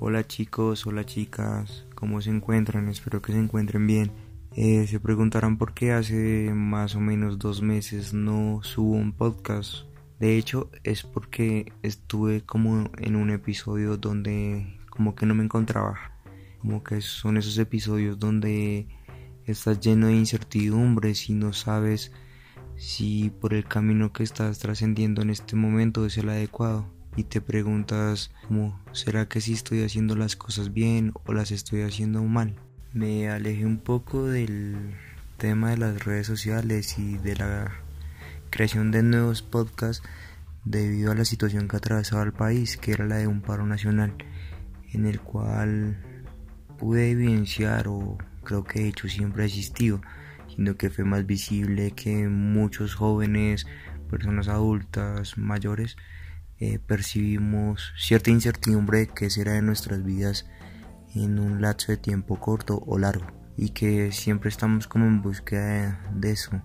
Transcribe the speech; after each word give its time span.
Hola 0.00 0.26
chicos, 0.26 0.86
hola 0.88 1.06
chicas, 1.06 1.86
¿cómo 1.94 2.20
se 2.20 2.28
encuentran? 2.28 2.88
Espero 2.88 3.22
que 3.22 3.32
se 3.32 3.38
encuentren 3.38 3.86
bien. 3.86 4.10
Eh, 4.56 4.88
se 4.88 4.98
preguntarán 4.98 5.56
por 5.56 5.72
qué 5.72 5.92
hace 5.92 6.50
más 6.52 6.96
o 6.96 7.00
menos 7.00 7.38
dos 7.38 7.62
meses 7.62 8.12
no 8.12 8.58
subo 8.64 8.94
un 8.94 9.12
podcast. 9.12 9.86
De 10.18 10.36
hecho, 10.36 10.68
es 10.82 11.04
porque 11.04 11.72
estuve 11.82 12.42
como 12.42 12.90
en 12.98 13.14
un 13.14 13.30
episodio 13.30 13.96
donde 13.96 14.80
como 14.90 15.14
que 15.14 15.26
no 15.26 15.34
me 15.36 15.44
encontraba. 15.44 15.96
Como 16.60 16.82
que 16.82 17.00
son 17.00 17.36
esos 17.36 17.56
episodios 17.58 18.18
donde 18.18 18.88
estás 19.46 19.78
lleno 19.78 20.08
de 20.08 20.16
incertidumbres 20.16 21.30
y 21.30 21.34
no 21.34 21.52
sabes 21.52 22.10
si 22.76 23.30
por 23.30 23.54
el 23.54 23.64
camino 23.64 24.12
que 24.12 24.24
estás 24.24 24.58
trascendiendo 24.58 25.22
en 25.22 25.30
este 25.30 25.54
momento 25.54 26.04
es 26.04 26.18
el 26.18 26.30
adecuado 26.30 26.84
y 27.16 27.24
te 27.24 27.40
preguntas 27.40 28.30
como 28.46 28.80
¿será 28.92 29.28
que 29.28 29.40
sí 29.40 29.52
estoy 29.52 29.82
haciendo 29.82 30.16
las 30.16 30.36
cosas 30.36 30.72
bien 30.72 31.12
o 31.24 31.32
las 31.32 31.50
estoy 31.50 31.82
haciendo 31.82 32.22
mal? 32.22 32.54
Me 32.92 33.28
alejé 33.28 33.66
un 33.66 33.78
poco 33.78 34.24
del 34.26 34.94
tema 35.36 35.70
de 35.70 35.78
las 35.78 36.04
redes 36.04 36.26
sociales 36.26 36.98
y 36.98 37.18
de 37.18 37.36
la 37.36 37.72
creación 38.50 38.90
de 38.90 39.02
nuevos 39.02 39.42
podcasts 39.42 40.06
debido 40.64 41.12
a 41.12 41.14
la 41.14 41.24
situación 41.24 41.68
que 41.68 41.76
atravesaba 41.76 42.22
el 42.22 42.32
país, 42.32 42.76
que 42.76 42.92
era 42.92 43.04
la 43.04 43.16
de 43.16 43.26
un 43.26 43.42
paro 43.42 43.66
nacional, 43.66 44.14
en 44.92 45.06
el 45.06 45.20
cual 45.20 45.98
pude 46.78 47.10
evidenciar 47.10 47.88
o 47.88 48.16
creo 48.44 48.64
que 48.64 48.80
de 48.80 48.88
hecho 48.88 49.08
siempre 49.08 49.42
ha 49.42 49.46
existido, 49.46 50.00
sino 50.54 50.76
que 50.76 50.90
fue 50.90 51.04
más 51.04 51.26
visible 51.26 51.90
que 51.92 52.28
muchos 52.28 52.94
jóvenes, 52.94 53.66
personas 54.10 54.48
adultas, 54.48 55.36
mayores, 55.36 55.96
eh, 56.60 56.78
percibimos 56.78 57.92
cierta 57.98 58.30
incertidumbre 58.30 59.08
qué 59.08 59.28
será 59.28 59.52
de 59.52 59.62
nuestras 59.62 60.04
vidas 60.04 60.46
en 61.14 61.38
un 61.38 61.60
lapso 61.60 61.92
de 61.92 61.98
tiempo 61.98 62.38
corto 62.38 62.82
o 62.86 62.98
largo 62.98 63.26
y 63.56 63.70
que 63.70 64.12
siempre 64.12 64.48
estamos 64.48 64.86
como 64.86 65.06
en 65.06 65.22
búsqueda 65.22 66.00
de, 66.12 66.30
eso, 66.30 66.62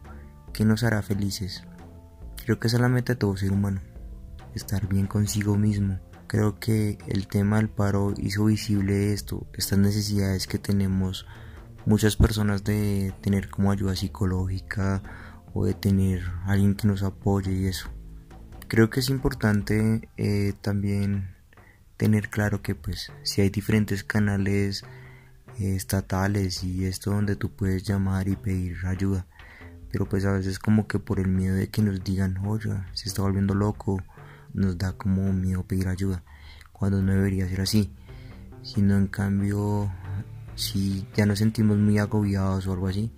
que 0.54 0.66
nos 0.66 0.84
hará 0.84 1.02
felices. 1.02 1.64
Creo 2.44 2.60
que 2.60 2.68
esa 2.68 2.78
es 2.78 2.82
la 2.82 2.90
meta 2.90 3.14
de 3.14 3.20
todo 3.20 3.38
ser 3.38 3.52
humano, 3.52 3.82
estar 4.56 4.88
bien 4.88 5.08
consigo 5.08 5.56
mismo. 5.56 6.00
Creo 6.28 6.60
que 6.60 6.98
el 7.08 7.28
tema 7.28 7.58
del 7.58 7.70
paro 7.70 8.14
hizo 8.18 8.46
visible 8.46 9.14
esto, 9.14 9.48
estas 9.54 9.80
necesidades 9.80 10.48
que 10.48 10.60
tenemos 10.60 11.26
muchas 11.86 12.16
personas 12.16 12.64
de 12.64 13.14
tener 13.22 13.50
como 13.50 13.72
ayuda 13.72 13.96
psicológica 13.96 15.02
o 15.54 15.66
de 15.66 15.74
tener 15.74 16.24
alguien 16.46 16.76
que 16.76 16.88
nos 16.88 17.02
apoye 17.04 17.52
y 17.52 17.66
eso. 17.68 17.90
Creo 18.70 18.92
que 18.92 19.00
es 19.00 19.10
importante 19.10 20.08
eh, 20.18 20.54
también 20.62 21.36
tener 21.98 22.30
claro 22.30 22.62
que 22.62 22.76
pues 22.76 23.12
si 23.24 23.42
hay 23.42 23.50
diferentes 23.50 24.04
canales 24.04 24.84
eh, 25.58 25.76
estatales 25.76 26.64
y 26.64 26.86
esto 26.86 27.10
donde 27.10 27.36
tú 27.36 27.50
puedes 27.50 27.82
llamar 27.82 28.28
y 28.28 28.36
pedir 28.36 28.78
ayuda. 28.86 29.26
Pero 29.92 30.08
pues 30.08 30.24
a 30.26 30.34
veces 30.34 30.60
como 30.60 30.86
que 30.88 31.00
por 31.00 31.20
el 31.20 31.30
miedo 31.30 31.56
de 31.56 31.70
que 31.70 31.82
nos 31.82 32.04
digan 32.04 32.38
oye 32.46 32.70
se 32.94 33.10
está 33.10 33.24
volviendo 33.24 33.56
loco 33.56 34.04
nos 34.54 34.78
da 34.78 34.94
como 34.94 35.34
miedo 35.34 35.64
pedir 35.64 35.88
ayuda 35.88 36.24
cuando 36.72 37.02
no 37.02 37.12
debería 37.14 37.50
ser 37.50 37.62
así. 37.62 37.92
Sino 38.62 38.98
en 38.98 39.08
cambio 39.08 39.92
si 40.54 41.08
ya 41.16 41.26
nos 41.26 41.40
sentimos 41.40 41.80
muy 41.80 41.98
agobiados 41.98 42.68
o 42.68 42.74
algo 42.74 42.88
así 42.88 43.12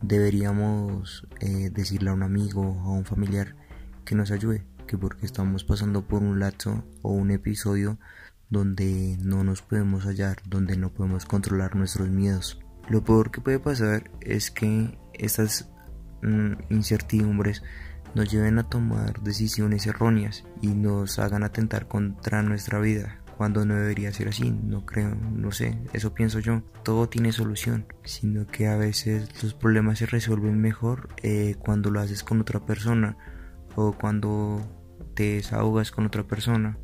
deberíamos 0.00 1.26
eh, 1.40 1.68
decirle 1.70 2.08
a 2.08 2.14
un 2.14 2.22
amigo 2.22 2.62
o 2.62 2.92
a 2.92 2.92
un 2.92 3.04
familiar 3.04 3.54
que 4.06 4.14
nos 4.14 4.30
ayude 4.30 4.64
que 4.86 4.98
porque 4.98 5.26
estamos 5.26 5.64
pasando 5.64 6.06
por 6.06 6.22
un 6.22 6.40
lapso 6.40 6.84
o 7.02 7.12
un 7.12 7.30
episodio 7.30 7.98
donde 8.48 9.16
no 9.20 9.44
nos 9.44 9.62
podemos 9.62 10.04
hallar, 10.04 10.38
donde 10.46 10.76
no 10.76 10.92
podemos 10.92 11.26
controlar 11.26 11.74
nuestros 11.76 12.08
miedos. 12.08 12.60
Lo 12.88 13.02
peor 13.02 13.30
que 13.30 13.40
puede 13.40 13.58
pasar 13.58 14.10
es 14.20 14.50
que 14.50 14.98
estas 15.14 15.70
mm, 16.22 16.52
incertidumbres 16.70 17.62
nos 18.14 18.30
lleven 18.30 18.58
a 18.58 18.68
tomar 18.68 19.20
decisiones 19.22 19.86
erróneas 19.86 20.44
y 20.62 20.68
nos 20.68 21.18
hagan 21.18 21.42
atentar 21.42 21.88
contra 21.88 22.42
nuestra 22.42 22.78
vida 22.78 23.20
cuando 23.36 23.66
no 23.66 23.74
debería 23.74 24.12
ser 24.12 24.28
así, 24.28 24.50
no 24.50 24.86
creo, 24.86 25.14
no 25.14 25.52
sé, 25.52 25.78
eso 25.92 26.14
pienso 26.14 26.38
yo. 26.38 26.62
Todo 26.82 27.08
tiene 27.08 27.32
solución, 27.32 27.86
sino 28.04 28.46
que 28.46 28.66
a 28.66 28.76
veces 28.76 29.42
los 29.42 29.52
problemas 29.52 29.98
se 29.98 30.06
resuelven 30.06 30.60
mejor 30.60 31.10
eh, 31.22 31.56
cuando 31.58 31.90
lo 31.90 32.00
haces 32.00 32.22
con 32.22 32.40
otra 32.40 32.64
persona 32.64 33.16
o 33.74 33.92
cuando 33.92 34.62
te 35.16 35.36
desahogas 35.36 35.90
con 35.90 36.06
otra 36.06 36.22
persona. 36.22 36.78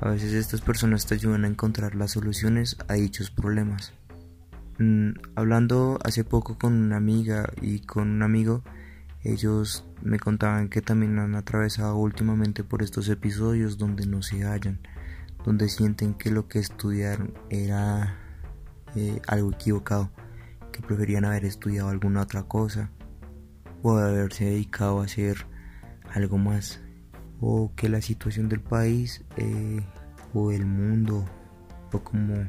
A 0.00 0.10
veces 0.10 0.32
estas 0.34 0.60
personas 0.60 1.06
te 1.06 1.14
ayudan 1.14 1.44
a 1.44 1.48
encontrar 1.48 1.94
las 1.94 2.12
soluciones 2.12 2.76
a 2.86 2.94
dichos 2.94 3.30
problemas. 3.30 3.94
Mm, 4.78 5.12
hablando 5.34 5.98
hace 6.04 6.22
poco 6.22 6.58
con 6.58 6.74
una 6.74 6.96
amiga 6.98 7.50
y 7.60 7.80
con 7.80 8.08
un 8.10 8.22
amigo, 8.22 8.62
ellos 9.22 9.84
me 10.02 10.18
contaban 10.18 10.68
que 10.68 10.82
también 10.82 11.18
han 11.18 11.34
atravesado 11.34 11.96
últimamente 11.96 12.62
por 12.62 12.82
estos 12.82 13.08
episodios 13.08 13.78
donde 13.78 14.06
no 14.06 14.22
se 14.22 14.44
hallan, 14.44 14.80
donde 15.44 15.68
sienten 15.68 16.14
que 16.14 16.30
lo 16.30 16.48
que 16.48 16.58
estudiaron 16.58 17.32
era 17.48 18.18
eh, 18.94 19.20
algo 19.28 19.52
equivocado, 19.52 20.10
que 20.72 20.82
preferían 20.82 21.24
haber 21.24 21.46
estudiado 21.46 21.88
alguna 21.88 22.20
otra 22.22 22.42
cosa 22.42 22.90
o 23.82 23.96
haberse 23.96 24.44
dedicado 24.44 25.00
a 25.00 25.04
hacer 25.04 25.46
algo 26.12 26.36
más 26.38 26.82
o 27.42 27.72
que 27.74 27.88
la 27.88 28.00
situación 28.00 28.48
del 28.48 28.60
país 28.60 29.24
eh, 29.36 29.80
o 30.32 30.52
el 30.52 30.64
mundo 30.64 31.24
o 31.92 31.98
como 31.98 32.48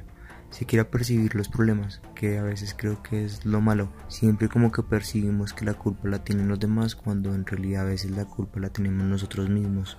se 0.52 0.68
quiera 0.68 0.92
percibir 0.92 1.34
los 1.34 1.50
problemas, 1.50 2.00
que 2.14 2.38
a 2.38 2.44
veces 2.44 2.76
creo 2.78 3.02
que 3.02 3.26
es 3.26 3.44
lo 3.44 3.60
malo. 3.60 3.92
Siempre 4.08 4.50
como 4.50 4.72
que 4.72 4.84
percibimos 4.84 5.52
que 5.52 5.66
la 5.66 5.74
culpa 5.74 6.08
la 6.08 6.24
tienen 6.24 6.48
los 6.48 6.60
demás 6.60 6.96
cuando 6.96 7.34
en 7.34 7.44
realidad 7.44 7.82
a 7.82 7.90
veces 7.90 8.12
la 8.12 8.26
culpa 8.26 8.60
la 8.60 8.70
tenemos 8.70 9.04
nosotros 9.04 9.50
mismos. 9.50 9.98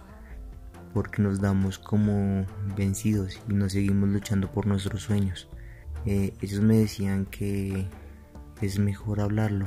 Porque 0.95 1.21
nos 1.21 1.41
damos 1.41 1.81
como 1.81 2.47
vencidos 2.77 3.41
y 3.49 3.53
no 3.53 3.69
seguimos 3.69 4.09
luchando 4.11 4.49
por 4.53 4.67
nuestros 4.67 5.03
sueños. 5.03 5.49
Eh, 6.07 6.35
ellos 6.41 6.61
me 6.61 6.77
decían 6.77 7.27
que 7.27 7.89
es 8.61 8.79
mejor 8.79 9.21
hablarlo, 9.21 9.67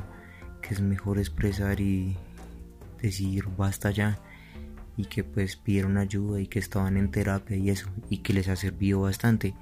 que 0.62 0.74
es 0.74 0.80
mejor 0.80 1.20
expresar 1.20 1.82
y 1.82 2.18
decir 3.02 3.44
basta 3.58 3.92
ya 3.92 4.22
y 4.98 5.06
que 5.06 5.24
pues 5.24 5.56
pidieron 5.56 5.98
ayuda 5.98 6.42
y 6.42 6.48
que 6.48 6.60
estaban 6.60 6.98
en 6.98 7.12
terapia 7.12 7.56
y 7.56 7.70
eso 7.70 7.88
y 8.10 8.18
que 8.18 8.34
les 8.34 8.50
ha 8.50 8.56
servido 8.56 9.02
bastante 9.02 9.54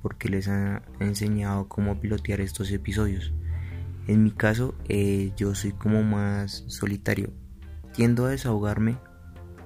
porque 0.00 0.28
les 0.28 0.48
ha 0.48 0.82
enseñado 1.00 1.68
cómo 1.68 2.00
pilotear 2.00 2.40
estos 2.40 2.70
episodios. 2.70 3.34
En 4.06 4.22
mi 4.22 4.30
caso 4.30 4.74
eh, 4.88 5.32
yo 5.36 5.54
soy 5.54 5.72
como 5.72 6.02
más 6.02 6.64
solitario. 6.68 7.30
Tiendo 7.92 8.26
a 8.26 8.30
desahogarme 8.30 8.96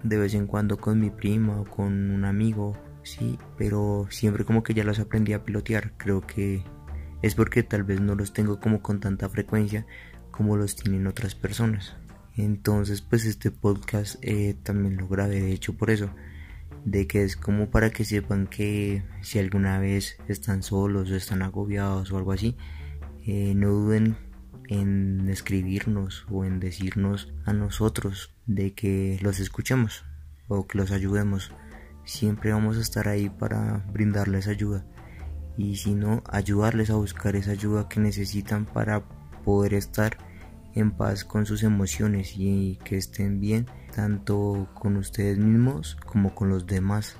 de 0.02 0.16
vez 0.16 0.34
en 0.34 0.46
cuando 0.46 0.78
con 0.78 0.98
mi 0.98 1.10
prima 1.10 1.60
o 1.60 1.64
con 1.64 2.10
un 2.10 2.24
amigo, 2.24 2.76
sí, 3.02 3.38
pero 3.58 4.06
siempre 4.10 4.44
como 4.44 4.62
que 4.62 4.74
ya 4.74 4.84
los 4.84 4.98
aprendí 4.98 5.34
a 5.34 5.44
pilotear. 5.44 5.92
Creo 5.98 6.22
que 6.22 6.64
es 7.20 7.34
porque 7.34 7.62
tal 7.62 7.84
vez 7.84 8.00
no 8.00 8.14
los 8.14 8.32
tengo 8.32 8.58
como 8.58 8.80
con 8.80 9.00
tanta 9.00 9.28
frecuencia 9.28 9.86
como 10.30 10.56
los 10.56 10.74
tienen 10.74 11.06
otras 11.06 11.34
personas. 11.34 11.94
Entonces 12.36 13.02
pues 13.02 13.24
este 13.24 13.50
podcast 13.50 14.16
eh, 14.22 14.56
también 14.62 14.96
lo 14.96 15.08
grabé 15.08 15.40
de 15.40 15.52
hecho 15.52 15.74
por 15.74 15.90
eso. 15.90 16.10
De 16.84 17.06
que 17.06 17.22
es 17.22 17.36
como 17.36 17.70
para 17.70 17.90
que 17.90 18.04
sepan 18.04 18.46
que 18.46 19.02
si 19.20 19.38
alguna 19.38 19.78
vez 19.78 20.16
están 20.28 20.62
solos 20.62 21.10
o 21.10 21.16
están 21.16 21.42
agobiados 21.42 22.10
o 22.10 22.16
algo 22.16 22.32
así, 22.32 22.56
eh, 23.24 23.54
no 23.54 23.68
duden 23.68 24.16
en 24.68 25.28
escribirnos 25.28 26.26
o 26.30 26.44
en 26.44 26.58
decirnos 26.58 27.32
a 27.44 27.52
nosotros 27.52 28.34
de 28.46 28.72
que 28.72 29.18
los 29.22 29.38
escuchemos 29.38 30.04
o 30.48 30.66
que 30.66 30.78
los 30.78 30.90
ayudemos. 30.90 31.52
Siempre 32.04 32.52
vamos 32.52 32.78
a 32.78 32.80
estar 32.80 33.06
ahí 33.06 33.28
para 33.28 33.84
brindarles 33.92 34.48
ayuda 34.48 34.84
y 35.56 35.76
si 35.76 35.94
no, 35.94 36.22
ayudarles 36.30 36.90
a 36.90 36.96
buscar 36.96 37.36
esa 37.36 37.52
ayuda 37.52 37.88
que 37.88 38.00
necesitan 38.00 38.64
para 38.64 39.02
poder 39.44 39.74
estar 39.74 40.16
en 40.74 40.92
paz 40.92 41.24
con 41.24 41.46
sus 41.46 41.62
emociones 41.62 42.34
y 42.36 42.78
que 42.84 42.96
estén 42.96 43.40
bien 43.40 43.66
tanto 43.94 44.68
con 44.74 44.96
ustedes 44.96 45.38
mismos 45.38 45.96
como 46.06 46.34
con 46.34 46.48
los 46.48 46.66
demás. 46.66 47.16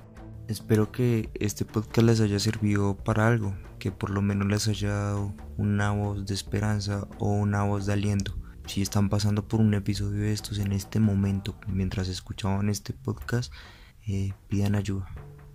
Espero 0.49 0.91
que 0.91 1.31
este 1.35 1.65
podcast 1.65 2.07
les 2.07 2.21
haya 2.21 2.39
servido 2.39 2.97
para 2.97 3.29
algo, 3.29 3.57
que 3.79 3.93
por 3.93 4.11
lo 4.11 4.23
menos 4.23 4.49
les 4.49 4.69
haya 4.69 4.91
dado 4.91 5.35
una 5.57 5.93
voz 5.93 6.27
de 6.27 6.35
esperanza 6.35 7.07
o 7.19 7.31
una 7.31 7.63
voz 7.63 7.87
de 7.87 7.93
aliento. 7.93 8.37
Si 8.67 8.83
están 8.83 9.09
pasando 9.09 9.47
por 9.49 9.61
un 9.61 9.75
episodio 9.75 10.23
de 10.23 10.33
estos 10.33 10.59
en 10.59 10.73
este 10.73 11.01
momento, 11.01 11.59
mientras 11.67 12.09
escuchaban 12.09 12.69
este 12.69 12.93
podcast, 12.93 13.53
eh, 14.07 14.33
pidan 14.49 14.75
ayuda, 14.75 15.09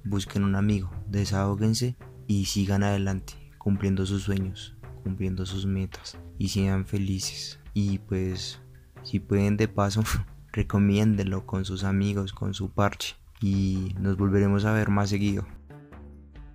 busquen 0.03 0.44
un 0.44 0.55
amigo, 0.55 0.91
desahóguense 1.07 1.95
y 2.27 2.45
sigan 2.45 2.83
adelante, 2.83 3.33
cumpliendo 3.57 4.05
sus 4.05 4.23
sueños, 4.23 4.75
cumpliendo 5.03 5.45
sus 5.45 5.65
metas 5.65 6.17
y 6.38 6.49
sean 6.49 6.85
felices 6.85 7.59
y 7.77 8.00
pues 8.00 8.59
si 9.03 9.19
pueden 9.19 9.56
de 9.56 9.68
paso 9.68 10.03
recomiéndenlo 10.51 11.45
con 11.45 11.63
sus 11.63 11.83
amigos, 11.83 12.33
con 12.33 12.56
su 12.56 12.71
parche 12.71 13.15
y 13.39 13.94
nos 14.00 14.18
volveremos 14.18 14.65
a 14.65 14.74
ver 14.74 14.89
más 14.89 15.12
seguido. 15.12 15.45